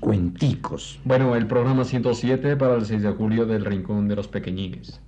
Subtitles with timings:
[0.00, 1.00] cuenticos.
[1.04, 5.00] Bueno, el programa 107 para el 6 de julio del Rincón de los Pequeñines.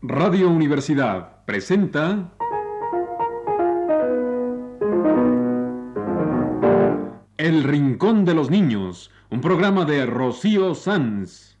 [0.00, 2.32] Radio Universidad presenta
[7.36, 11.57] El Rincón de los Niños, un programa de Rocío Sanz.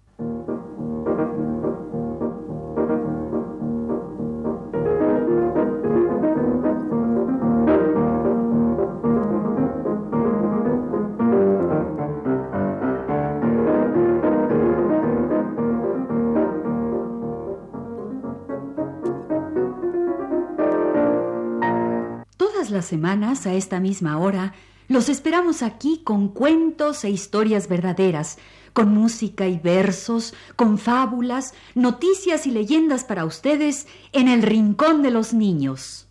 [22.88, 24.54] Semanas, a esta misma hora,
[24.88, 28.38] los esperamos aquí con cuentos e historias verdaderas,
[28.72, 35.10] con música y versos, con fábulas, noticias y leyendas para ustedes en el Rincón de
[35.10, 36.08] los Niños.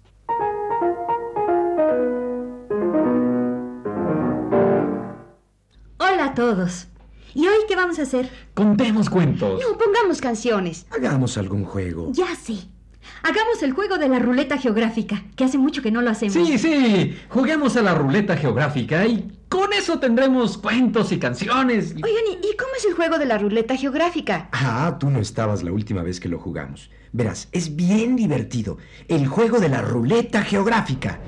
[5.97, 6.87] Hola a todos.
[7.33, 8.29] ¿Y hoy qué vamos a hacer?
[8.53, 9.61] Contemos cuentos.
[9.61, 10.85] No, pongamos canciones.
[10.91, 12.11] Hagamos algún juego.
[12.13, 12.76] Ya sé.
[13.23, 16.33] Hagamos el juego de la ruleta geográfica, que hace mucho que no lo hacemos.
[16.33, 21.93] Sí, sí, juguemos a la ruleta geográfica y con eso tendremos cuentos y canciones.
[21.95, 24.49] Oigan, ¿y, y cómo es el juego de la ruleta geográfica?
[24.51, 26.89] Ah, tú no estabas la última vez que lo jugamos.
[27.13, 28.77] Verás, es bien divertido.
[29.07, 31.19] El juego de la ruleta geográfica.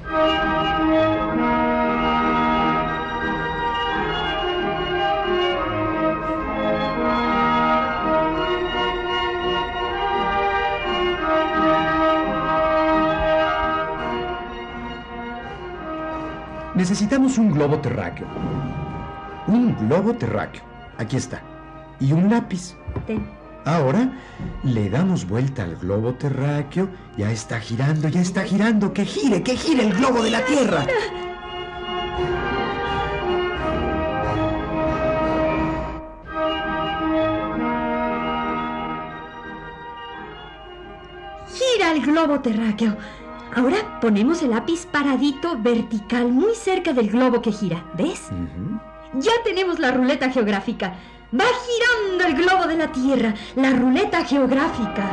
[16.79, 18.25] Necesitamos un globo terráqueo.
[19.47, 20.63] Un globo terráqueo.
[20.97, 21.41] Aquí está.
[21.99, 22.73] Y un lápiz.
[23.05, 23.27] Ten.
[23.65, 24.13] Ahora
[24.63, 26.87] le damos vuelta al globo terráqueo.
[27.17, 28.93] Ya está girando, ya está girando.
[28.93, 30.85] Que gire, que gire el globo de la Tierra.
[41.53, 42.95] Gira el globo terráqueo.
[43.55, 47.83] Ahora ponemos el lápiz paradito vertical muy cerca del globo que gira.
[47.97, 48.29] ¿Ves?
[49.15, 50.93] Ya tenemos la ruleta geográfica.
[51.33, 55.03] Va girando el globo de la Tierra, la ruleta geográfica.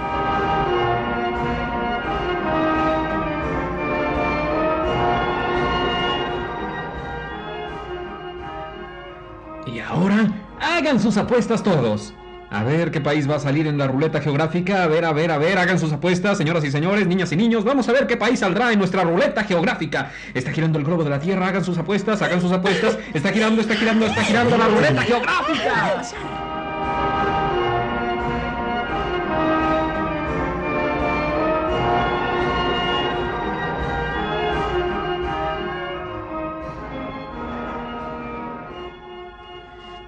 [9.66, 10.30] Y ahora,
[10.60, 12.14] hagan sus apuestas todos.
[12.50, 14.84] A ver qué país va a salir en la ruleta geográfica.
[14.84, 17.64] A ver, a ver, a ver, hagan sus apuestas, señoras y señores, niñas y niños.
[17.64, 20.12] Vamos a ver qué país saldrá en nuestra ruleta geográfica.
[20.32, 22.98] Está girando el globo de la Tierra, hagan sus apuestas, hagan sus apuestas.
[23.12, 26.45] Está girando, está girando, está girando la ruleta geográfica.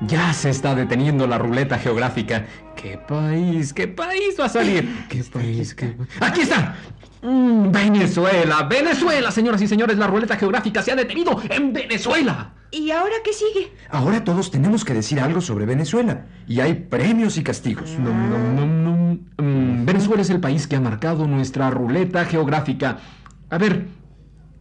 [0.06, 2.46] Ya se está deteniendo la ruleta geográfica.
[2.76, 3.72] ¿Qué país?
[3.72, 5.06] ¿Qué país va a salir?
[5.08, 5.74] ¿Qué país?
[5.74, 5.96] ¿Qué...
[6.20, 6.76] ¡Aquí está!
[7.22, 12.52] Mm, Venezuela, Venezuela, señoras y señores, la ruleta geográfica se ha detenido en Venezuela.
[12.70, 13.72] ¿Y ahora qué sigue?
[13.90, 16.26] Ahora todos tenemos que decir algo sobre Venezuela.
[16.46, 17.90] Y hay premios y castigos.
[17.98, 22.98] Mm, Venezuela es el país que ha marcado nuestra ruleta geográfica.
[23.50, 23.86] A ver,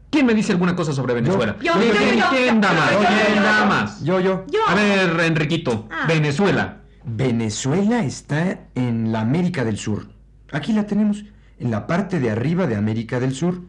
[0.10, 1.56] ¿quién me dice alguna cosa sobre Venezuela?
[1.62, 2.30] Yo, ¿Quién- yo, quién- yo, yo.
[2.32, 2.90] quién da más?
[2.92, 4.04] ¿Quién da más?
[4.04, 4.46] Yo, yo.
[4.52, 4.60] Yo.
[4.68, 6.06] A ver, Enriquito, Ah.
[6.08, 6.82] Venezuela.
[7.06, 10.08] Venezuela está en la América del Sur.
[10.52, 11.24] Aquí la tenemos,
[11.60, 13.62] en la parte de arriba de América del Sur.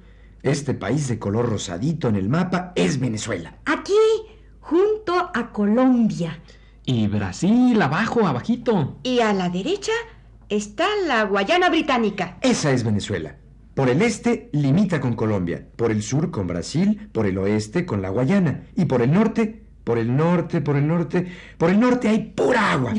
[0.43, 3.55] Este país de color rosadito en el mapa es Venezuela.
[3.65, 3.93] Aquí,
[4.61, 6.39] junto a Colombia.
[6.85, 8.99] Y Brasil, abajo, abajito.
[9.03, 9.93] Y a la derecha
[10.49, 12.39] está la Guayana Británica.
[12.41, 13.37] Esa es Venezuela.
[13.79, 18.03] Por el este limita con Colombia, por el sur con Brasil, por el oeste con
[18.03, 22.09] la Guayana y por el norte, por el norte, por el norte, por el norte
[22.09, 22.93] hay pura agua.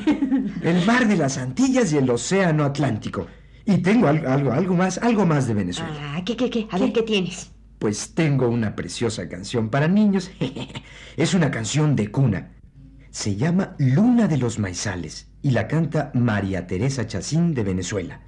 [0.64, 3.28] El mar de las Antillas y el océano Atlántico.
[3.66, 6.14] Y tengo al- algo, algo más, algo más de Venezuela.
[6.16, 6.66] Ah, ¿qué, qué, qué?
[6.72, 7.52] A ver, ¿qué tienes?
[7.78, 10.32] Pues tengo una preciosa canción para niños.
[11.18, 12.52] es una canción de cuna.
[13.10, 18.22] Se llama Luna de los Maizales y la canta María Teresa Chacín de Venezuela.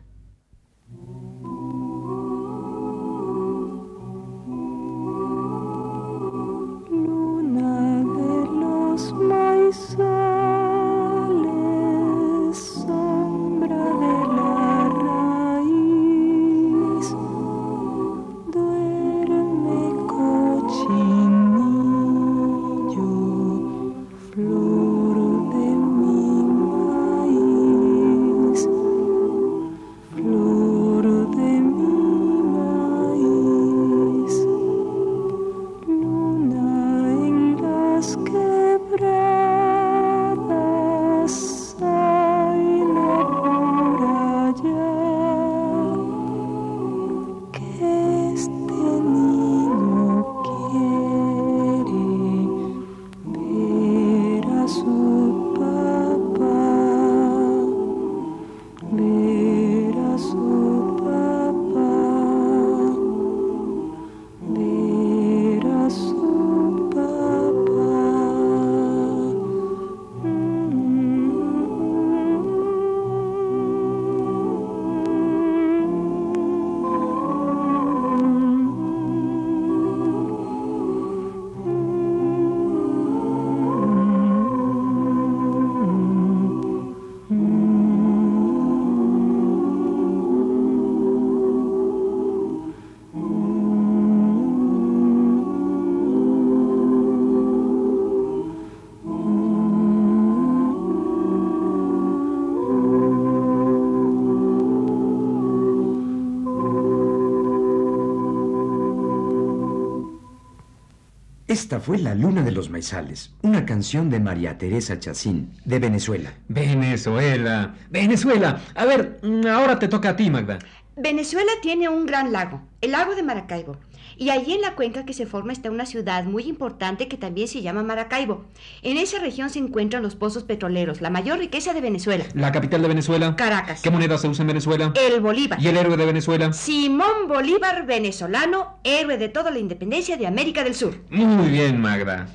[111.51, 116.31] Esta fue La Luna de los Maizales, una canción de María Teresa Chacín, de Venezuela.
[116.48, 118.62] Venezuela, Venezuela.
[118.74, 120.59] A ver, mm, ahora te toca a ti, Magda.
[120.95, 123.75] Venezuela tiene un gran lago, el lago de Maracaibo.
[124.21, 127.47] Y allí en la cuenca que se forma está una ciudad muy importante que también
[127.47, 128.45] se llama Maracaibo.
[128.83, 132.25] En esa región se encuentran los pozos petroleros, la mayor riqueza de Venezuela.
[132.35, 133.35] La capital de Venezuela.
[133.35, 133.81] Caracas.
[133.81, 134.94] ¿Qué moneda se usa en Venezuela?
[134.94, 135.59] El Bolívar.
[135.59, 136.53] ¿Y el héroe de Venezuela?
[136.53, 141.00] Simón Bolívar, venezolano, héroe de toda la independencia de América del Sur.
[141.09, 142.27] Muy bien, Magda.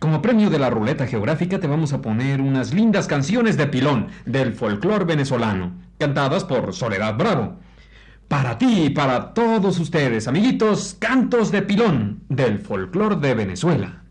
[0.00, 4.08] Como premio de la ruleta geográfica te vamos a poner unas lindas canciones de pilón
[4.26, 7.60] del folclor venezolano, cantadas por Soledad Bravo.
[8.28, 14.02] Para ti y para todos ustedes, amiguitos, cantos de pilón del folclor de Venezuela.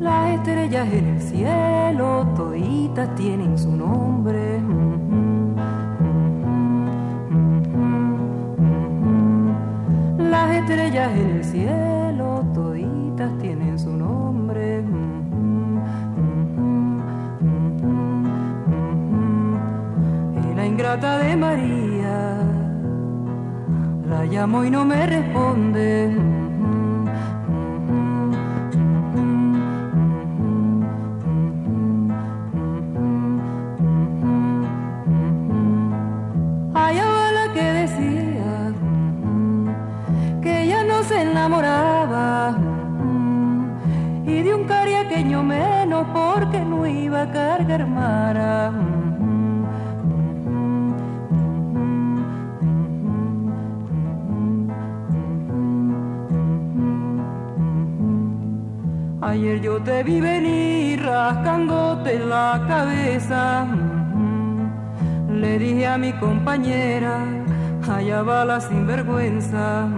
[0.00, 4.60] Las estrellas en el cielo, toditas tienen su nombre.
[10.18, 12.01] Las estrellas en el cielo,
[13.82, 14.84] su nombre.
[20.50, 22.38] Y la ingrata de María
[24.08, 26.41] la llamo y no me responde.
[47.22, 48.72] No iba a cargar mara.
[59.20, 63.66] Ayer yo te vi venir rascándote la cabeza.
[65.30, 67.18] Le dije a mi compañera,
[67.88, 69.88] allá va la sinvergüenza.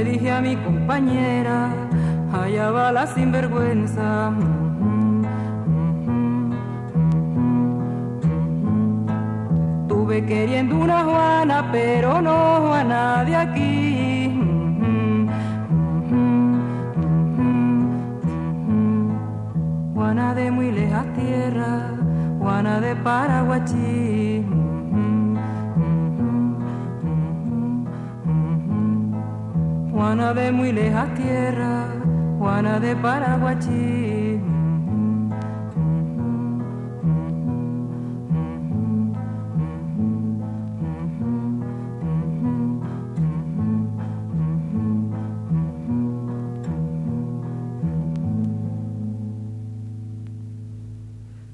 [0.00, 1.68] Le dije a mi compañera,
[2.32, 4.32] allá va la sinvergüenza.
[9.86, 12.36] Tuve queriendo una Juana, pero no
[12.66, 14.40] Juana de aquí.
[19.94, 21.90] Juana de muy lejas tierra,
[22.38, 24.59] Juana de Paraguachí.
[30.34, 31.88] De muy lejas tierra,
[32.38, 34.40] Juana de Paraguachí.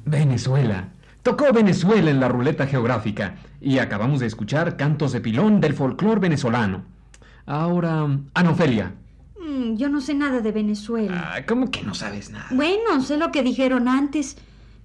[0.04, 0.88] Venezuela.
[1.22, 6.20] Tocó Venezuela en la ruleta geográfica y acabamos de escuchar cantos de pilón del folclor
[6.20, 6.95] venezolano.
[7.46, 8.94] Ahora, Anofelia.
[9.40, 11.32] Mm, yo no sé nada de Venezuela.
[11.34, 12.48] Ah, ¿Cómo que no sabes nada?
[12.50, 14.36] Bueno, sé lo que dijeron antes,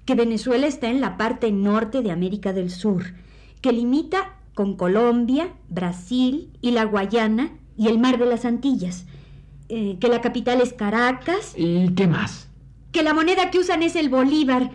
[0.06, 3.14] que Venezuela está en la parte norte de América del Sur,
[3.62, 9.06] que limita con Colombia, Brasil y la Guayana y el Mar de las Antillas,
[9.70, 12.48] eh, que la capital es Caracas, ¿Y qué más?
[12.92, 14.70] que la moneda que usan es el Bolívar.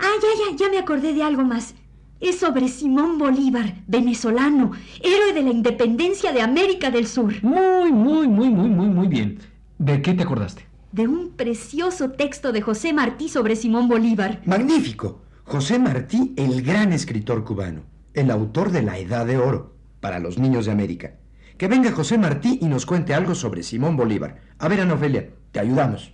[0.00, 1.74] Ah, ya, ya, ya me acordé de algo más.
[2.20, 7.32] Es sobre Simón Bolívar, venezolano, héroe de la independencia de América del Sur.
[7.44, 9.38] Muy, muy, muy, muy, muy, muy bien.
[9.78, 10.66] ¿De qué te acordaste?
[10.90, 14.42] De un precioso texto de José Martí sobre Simón Bolívar.
[14.46, 15.20] Magnífico.
[15.44, 17.82] José Martí, el gran escritor cubano,
[18.14, 21.14] el autor de La Edad de Oro, para los niños de América.
[21.56, 24.40] Que venga José Martí y nos cuente algo sobre Simón Bolívar.
[24.58, 26.12] A ver, Ana Ofelia, te ayudamos.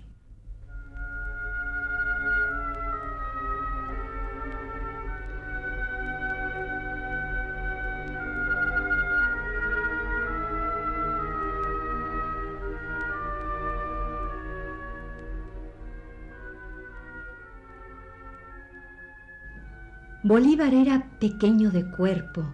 [20.26, 22.50] Bolívar era pequeño de cuerpo.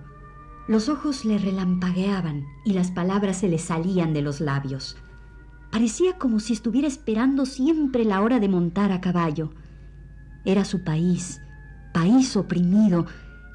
[0.67, 4.97] Los ojos le relampagueaban y las palabras se le salían de los labios.
[5.71, 9.53] Parecía como si estuviera esperando siempre la hora de montar a caballo.
[10.45, 11.41] Era su país,
[11.95, 13.07] país oprimido,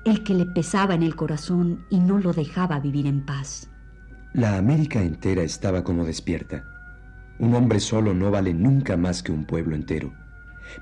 [0.05, 3.69] el que le pesaba en el corazón y no lo dejaba vivir en paz.
[4.33, 6.63] La América entera estaba como despierta.
[7.37, 10.13] Un hombre solo no vale nunca más que un pueblo entero.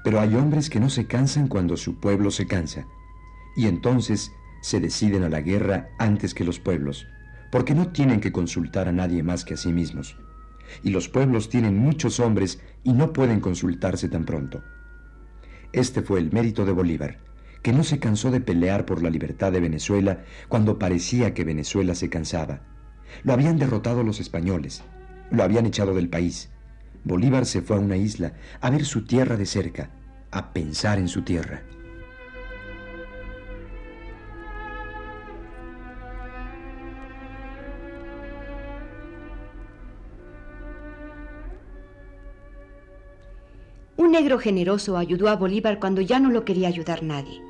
[0.04, 2.86] Pero hay hombres que no se cansan cuando su pueblo se cansa.
[3.56, 4.32] Y entonces
[4.62, 7.08] se deciden a la guerra antes que los pueblos,
[7.52, 10.18] porque no tienen que consultar a nadie más que a sí mismos.
[10.82, 14.64] y los pueblos tienen muchos hombres y no pueden consultarse tan pronto.
[15.72, 17.20] Este fue el mérito de Bolívar,
[17.62, 21.96] que no se cansó de pelear por la libertad de Venezuela cuando parecía que Venezuela
[21.96, 22.62] se cansaba.
[23.24, 24.84] Lo habían derrotado los españoles,
[25.32, 26.50] lo habían echado del país.
[27.04, 29.90] Bolívar se fue a una isla a ver su tierra de cerca,
[30.32, 31.64] a pensar en su tierra.
[44.14, 47.42] Negro generoso ayudó a Bolívar cuando ya no lo quería ayudar nadie.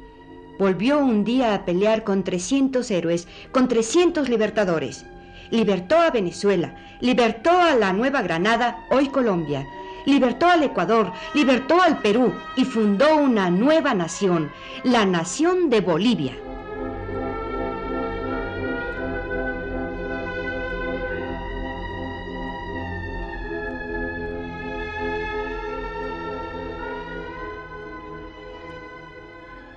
[0.58, 5.06] Volvió un día a pelear con 300 héroes, con 300 libertadores.
[5.52, 9.68] Libertó a Venezuela, libertó a la Nueva Granada, hoy Colombia,
[10.06, 14.50] libertó al Ecuador, libertó al Perú y fundó una nueva nación,
[14.86, 16.34] la nación de Bolivia.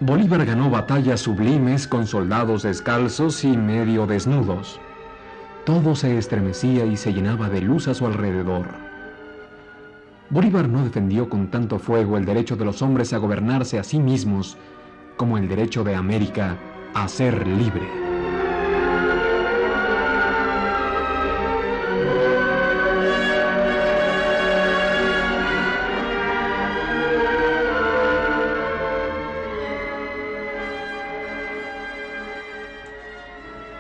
[0.07, 4.81] Bolívar ganó batallas sublimes con soldados descalzos y medio desnudos.
[5.65, 8.69] Todo se estremecía y se llenaba de luz a su alrededor.
[10.31, 13.99] Bolívar no defendió con tanto fuego el derecho de los hombres a gobernarse a sí
[13.99, 14.57] mismos
[15.17, 16.57] como el derecho de América
[16.95, 18.06] a ser libre.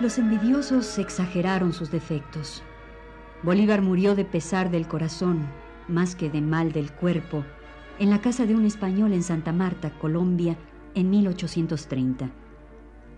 [0.07, 2.63] Los envidiosos exageraron sus defectos.
[3.43, 5.49] Bolívar murió de pesar del corazón,
[5.89, 7.45] más que de mal del cuerpo,
[7.99, 10.57] en la casa de un español en Santa Marta, Colombia,
[10.95, 12.31] en 1830.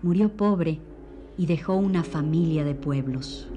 [0.01, 0.79] Murió pobre
[1.37, 3.47] y dejó una familia de pueblos.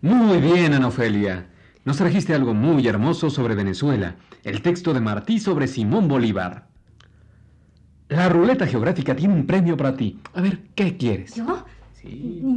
[0.00, 1.46] Muy bien, Ana Ofelia.
[1.84, 6.68] Nos trajiste algo muy hermoso sobre Venezuela, el texto de Martí sobre Simón Bolívar.
[8.08, 10.18] La ruleta geográfica tiene un premio para ti.
[10.34, 11.34] A ver, ¿qué quieres?
[11.34, 11.64] ¿Yo?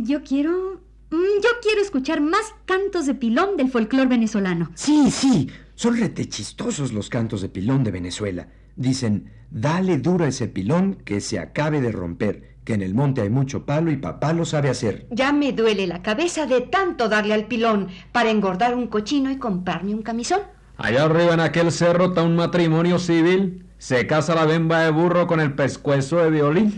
[0.03, 0.81] Yo quiero...
[1.11, 4.71] mm, Yo quiero escuchar más cantos de pilón del folclore venezolano.
[4.73, 8.47] Sí, sí, son retechistosos los cantos de pilón de Venezuela.
[8.75, 13.21] Dicen, dale duro a ese pilón que se acabe de romper, que en el monte
[13.21, 15.07] hay mucho palo y papá lo sabe hacer.
[15.09, 19.37] Ya me duele la cabeza de tanto darle al pilón para engordar un cochino y
[19.37, 20.41] comprarme un camisón.
[20.77, 23.65] Allá arriba en aquel cerro está un matrimonio civil.
[23.77, 26.77] Se casa la bemba de burro con el pescuezo de violín.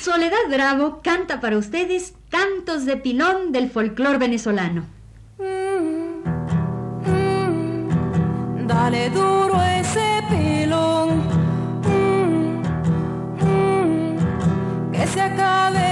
[0.00, 4.86] Soledad Bravo canta para ustedes cantos de pilón del folclore venezolano.
[8.66, 11.22] Dale duro ese pilón,
[15.02, 15.91] que se acabe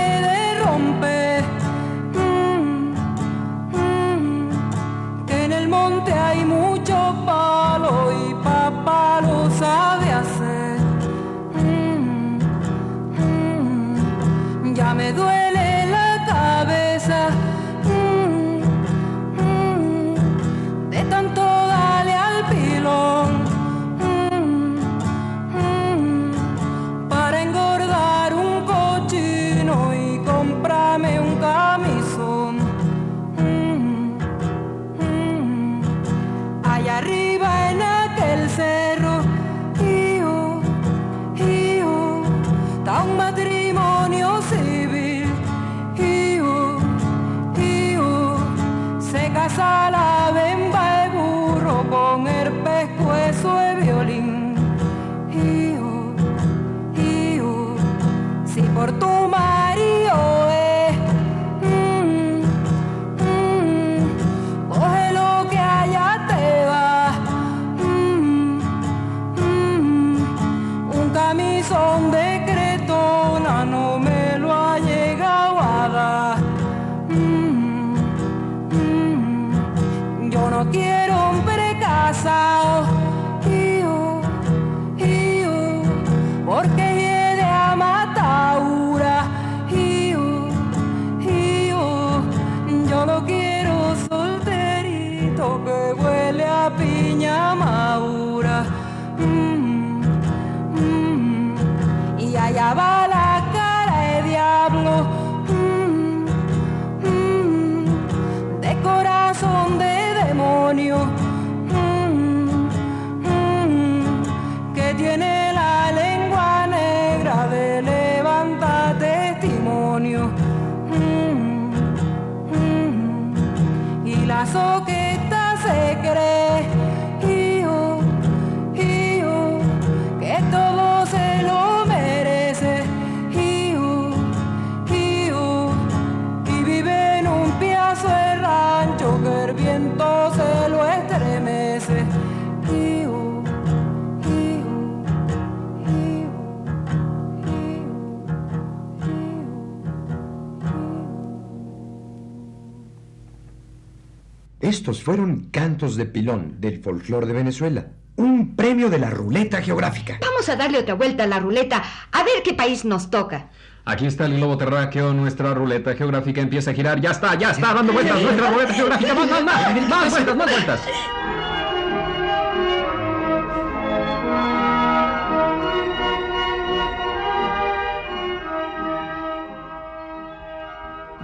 [154.60, 157.86] Estos fueron cantos de pilón del folclore de Venezuela.
[158.16, 160.18] Un premio de la ruleta geográfica.
[160.20, 163.48] Vamos a darle otra vuelta a la ruleta, a ver qué país nos toca.
[163.86, 167.00] Aquí está el globo terráqueo, nuestra ruleta geográfica empieza a girar.
[167.00, 169.14] Ya está, ya está dando vueltas nuestra ruleta geográfica.
[169.14, 169.88] Más, más, más.
[169.88, 170.80] Más vueltas, más vueltas.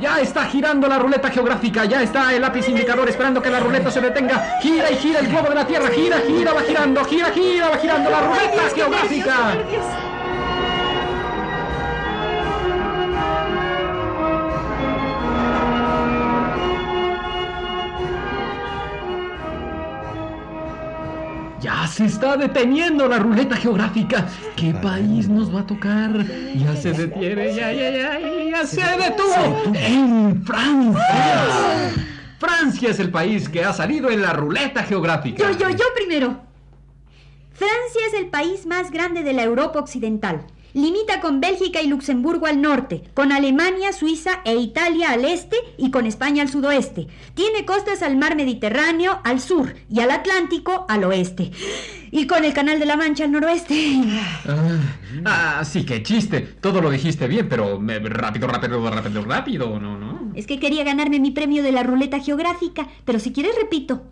[0.07, 3.90] Ya está girando la ruleta geográfica, ya está el lápiz indicador esperando que la ruleta
[3.90, 4.57] se detenga.
[4.62, 7.77] Gira y gira el globo de la Tierra, gira, gira, va girando, gira, gira, va
[7.77, 10.16] girando la ruleta geográfica.
[21.87, 24.27] Se está deteniendo la ruleta geográfica.
[24.57, 26.11] ¿Qué país nos va a tocar?
[26.55, 28.20] Ya se detiene, ya, ya, ya,
[28.51, 29.75] ya se detuvo.
[29.75, 31.92] En Francia.
[32.38, 35.51] Francia es el país que ha salido en la ruleta geográfica.
[35.51, 36.40] Yo, yo, yo primero.
[37.53, 40.44] Francia es el país más grande de la Europa Occidental.
[40.77, 45.91] Limita con Bélgica y Luxemburgo al norte, con Alemania, Suiza e Italia al este y
[45.91, 47.07] con España al sudoeste.
[47.33, 51.51] Tiene costas al mar Mediterráneo al sur y al Atlántico al oeste.
[52.11, 53.75] Y con el Canal de la Mancha al noroeste.
[54.47, 54.79] Ah,
[55.61, 56.41] ah, sí, qué chiste.
[56.43, 59.99] Todo lo dijiste bien, pero me- rápido, rápido, rápido, rápido, ¿no?
[59.99, 60.33] no.
[60.35, 64.03] Es que quería ganarme mi premio de la ruleta geográfica, pero si quieres repito.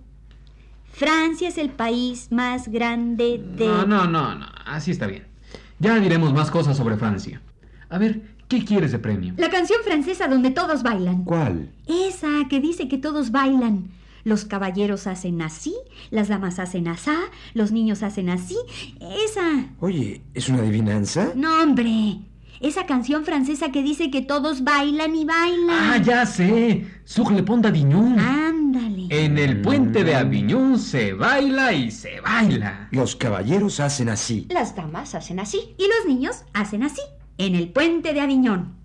[0.93, 3.67] Francia es el país más grande de...
[3.67, 4.47] No, no, no, no.
[4.65, 5.34] Así está bien.
[5.79, 7.41] Ya diremos más cosas sobre Francia.
[7.89, 9.35] A ver, ¿qué quieres de premio?
[9.37, 11.25] La canción francesa donde todos bailan.
[11.25, 11.71] ¿Cuál?
[11.87, 13.91] Esa que dice que todos bailan.
[14.25, 15.75] Los caballeros hacen así,
[16.11, 17.17] las damas hacen asá,
[17.53, 18.57] los niños hacen así.
[19.27, 19.67] Esa.
[19.81, 21.33] Oye, ¿es una adivinanza?
[21.35, 22.21] No, hombre.
[22.61, 25.69] Esa canción francesa que dice que todos bailan y bailan.
[25.71, 26.87] Ah, ya sé.
[27.05, 28.19] Sur le Pont d'Avignon.
[28.19, 28.94] Ándale.
[29.11, 32.89] En el puente de Aviñón se baila y se baila.
[32.91, 34.47] Los caballeros hacen así.
[34.51, 35.75] Las damas hacen así.
[35.79, 37.03] Y los niños hacen así,
[37.39, 38.77] en el puente de Aviñón.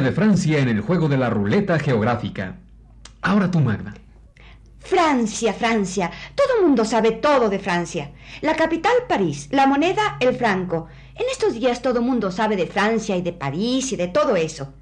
[0.00, 2.58] De Francia en el juego de la ruleta geográfica.
[3.22, 3.94] Ahora tú, Magda.
[4.80, 6.10] Francia, Francia.
[6.34, 8.10] Todo el mundo sabe todo de Francia.
[8.42, 9.48] La capital, París.
[9.52, 10.88] La moneda, el franco.
[11.14, 14.36] En estos días todo el mundo sabe de Francia y de París y de todo
[14.36, 14.74] eso.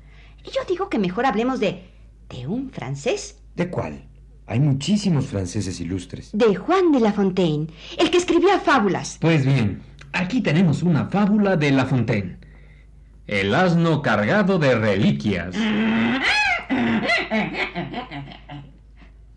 [0.44, 1.90] Y yo digo que mejor hablemos de...
[2.31, 3.37] de un francés.
[3.55, 4.09] ¿De cuál?
[4.46, 6.31] Hay muchísimos franceses ilustres.
[6.33, 9.18] De Juan de La Fontaine, el que escribía fábulas.
[9.20, 12.41] Pues bien, aquí tenemos una fábula de La Fontaine.
[13.26, 15.54] El asno cargado de reliquias.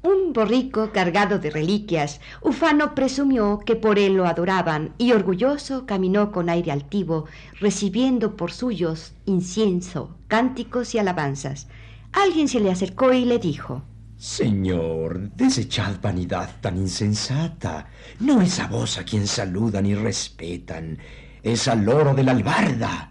[0.01, 6.31] Un borrico cargado de reliquias, ufano presumió que por él lo adoraban y orgulloso caminó
[6.31, 7.25] con aire altivo,
[7.59, 11.67] recibiendo por suyos incienso, cánticos y alabanzas.
[12.11, 13.83] Alguien se le acercó y le dijo,
[14.17, 17.87] Señor, desechad vanidad tan insensata.
[18.19, 20.97] No es a vos a quien saludan y respetan,
[21.43, 23.09] es al loro de la albarda.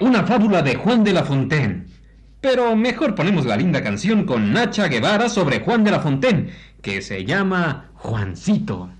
[0.00, 1.86] Una fábula de Juan de La Fontaine.
[2.40, 7.02] Pero mejor ponemos la linda canción con Nacha Guevara sobre Juan de la Fontaine, que
[7.02, 8.90] se llama Juancito.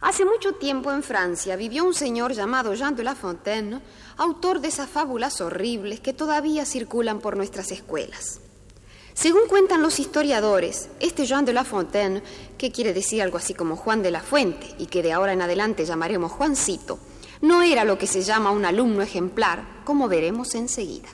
[0.00, 3.80] Hace mucho tiempo en Francia vivió un señor llamado Jean de La Fontaine,
[4.18, 8.40] autor de esas fábulas horribles que todavía circulan por nuestras escuelas.
[9.16, 12.22] Según cuentan los historiadores, este Jean de La Fontaine,
[12.58, 15.40] que quiere decir algo así como Juan de la Fuente y que de ahora en
[15.40, 16.98] adelante llamaremos Juancito,
[17.40, 21.08] no era lo que se llama un alumno ejemplar, como veremos enseguida.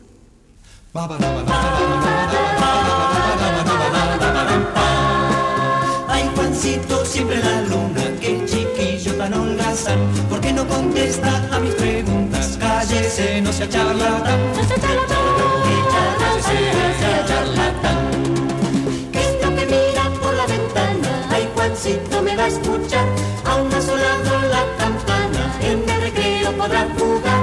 [6.09, 10.01] Ay, Juancito, siempre la luna, qué chiquillo tan holgazán.
[10.29, 12.57] ¿Por qué no contesta a mis preguntas?
[12.59, 14.41] Cállese, no sea charlatán.
[14.57, 15.22] No sea charlatán.
[17.27, 18.01] Charlatán.
[19.13, 21.11] ¿Qué es lo que mira por la ventana?
[21.31, 23.07] Ay, Juancito, me va a escuchar.
[23.45, 27.43] Aún ha sonado la campana, en el recreo podrá jugar.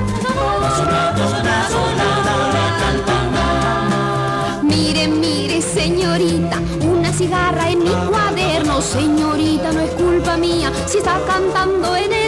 [0.64, 4.62] Ha sonado, sonado, sonado la campana.
[4.64, 8.82] Mire, mire, señorita, una cigarra en mi cuaderno.
[8.82, 12.19] Señorita, no es culpa mía si está cantando en el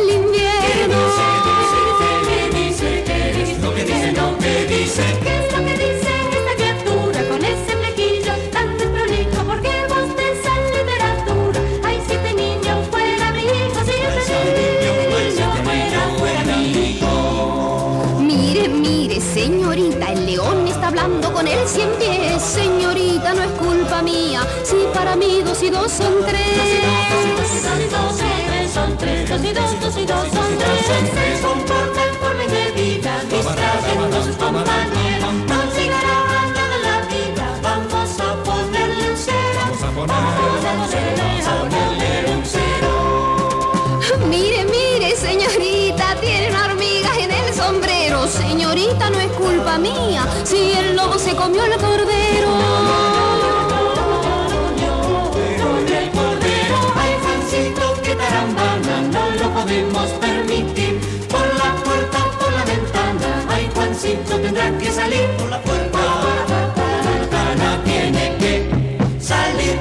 [25.72, 26.58] dos y dos son tres.
[26.58, 26.68] Dos
[27.80, 30.86] y dos son tres, son tres, dos y dos, dos y dos son tres.
[30.86, 35.34] Se comportan por medida, distraen a sus compañeros.
[35.48, 39.62] No llegará a nada la vida, vamos a ponerle un cero.
[39.70, 39.90] Vamos a
[41.62, 42.92] ponerle un cero.
[44.28, 48.28] Mire, mire, señorita, tiene una hormiga en el sombrero.
[48.28, 53.11] Señorita, no es culpa mía si el lobo se comió el cordero.
[58.42, 61.00] No lo podemos permitir.
[61.30, 65.28] Por la puerta, por la ventana, ay, Juancito tendrá que salir.
[65.38, 66.00] Por la puerta,
[66.74, 69.80] por la ventana, tiene que salir.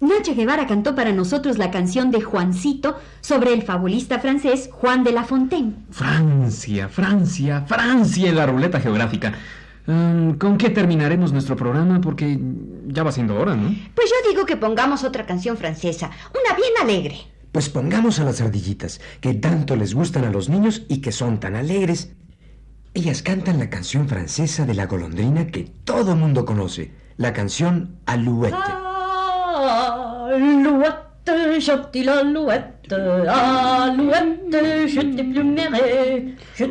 [0.00, 5.12] Nacha Guevara cantó para nosotros la canción de Juancito sobre el fabulista francés Juan de
[5.12, 5.76] la Fontaine.
[5.90, 9.32] Francia, Francia, Francia en la ruleta geográfica.
[9.86, 12.00] Mm, ¿Con qué terminaremos nuestro programa?
[12.00, 12.38] Porque
[12.86, 13.74] ya va siendo hora, ¿no?
[13.94, 17.16] Pues yo digo que pongamos otra canción francesa, una bien alegre.
[17.52, 21.40] Pues pongamos a las ardillitas, que tanto les gustan a los niños y que son
[21.40, 22.12] tan alegres.
[22.94, 28.54] Ellas cantan la canción francesa de la golondrina que todo mundo conoce, la canción Alouette.
[30.34, 31.05] Alouette,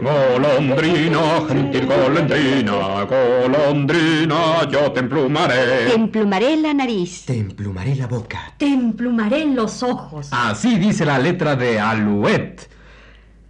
[0.01, 5.87] Golondrina, gentil golondrina, golondrina, yo te emplumaré.
[5.87, 7.25] Te emplumaré la nariz.
[7.25, 8.53] Te emplumaré la boca.
[8.57, 10.29] Te emplumaré los ojos.
[10.31, 12.69] Así dice la letra de Alouette.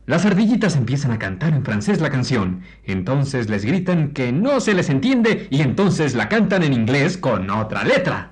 [0.07, 2.63] Las ardillitas empiezan a cantar en francés la canción.
[2.83, 7.51] Entonces les gritan que no se les entiende y entonces la cantan en inglés con
[7.51, 8.31] otra letra.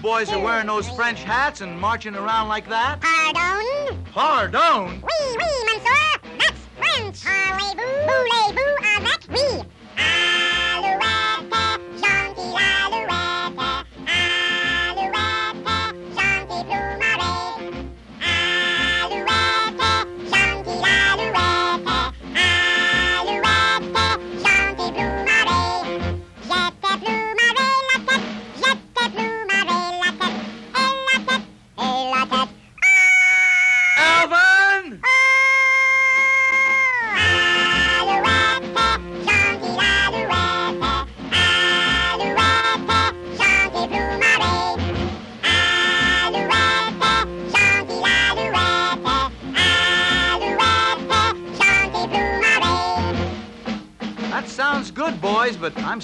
[0.00, 3.00] Boys are wearing those French hats and marching around like that?
[3.00, 4.04] Pardon?
[4.12, 5.02] Pardon?
[5.02, 6.38] Oui, oui, Monsieur.
[6.38, 7.24] That's French.
[7.24, 7.82] Parlez-vous?
[8.06, 9.20] Voulez-vous avec?
[9.30, 9.62] Oui.
[9.98, 10.29] Ah,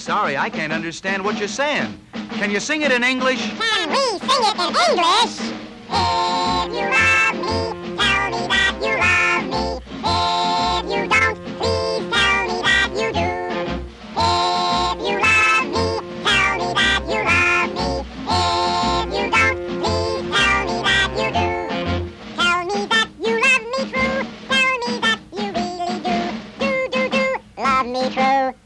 [0.07, 1.99] sorry, I can't understand what you're saying.
[2.39, 3.41] Can you sing it in English?
[3.59, 5.35] Can we sing it in English?
[5.91, 7.59] If you love me,
[7.99, 9.65] tell me that you love me.
[10.07, 13.31] If you don't, please tell me that you do.
[14.23, 15.87] If you love me,
[16.23, 17.89] tell me that you love me.
[18.31, 21.49] If you don't, please tell me that you do.
[22.39, 24.23] Tell me that you love me true.
[24.47, 26.17] Tell me that you really do.
[26.61, 27.27] Do, do, do.
[27.61, 28.66] Love me true.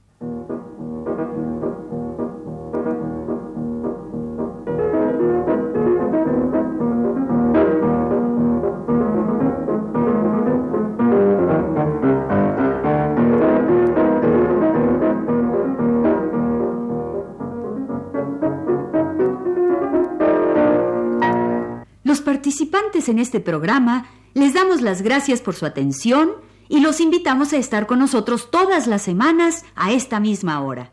[22.91, 26.31] Participantes en este programa les damos las gracias por su atención
[26.67, 30.91] y los invitamos a estar con nosotros todas las semanas a esta misma hora.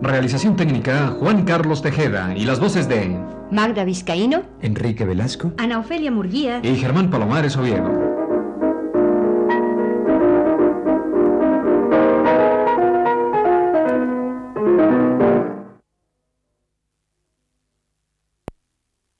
[0.00, 3.16] Realización técnica Juan Carlos Tejeda y las voces de
[3.52, 4.42] Magda Vizcaíno.
[4.60, 5.52] Enrique Velasco.
[5.58, 6.60] Ana Ofelia Murguía.
[6.62, 8.01] y Germán Palomares Oviedo.